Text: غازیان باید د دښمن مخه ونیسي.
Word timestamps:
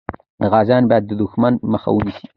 غازیان 0.51 0.83
باید 0.89 1.03
د 1.07 1.11
دښمن 1.21 1.53
مخه 1.71 1.89
ونیسي. 1.93 2.25